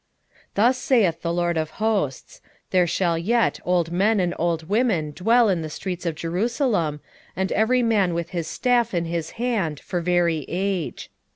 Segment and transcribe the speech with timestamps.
[0.55, 5.11] 8:4 Thus saith the LORD of hosts; There shall yet old men and old women
[5.11, 7.01] dwell in the streets of Jerusalem,
[7.35, 11.11] and every man with his staff in his hand for very age.